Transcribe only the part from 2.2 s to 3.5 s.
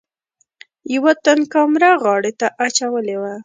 ته اچولې وه.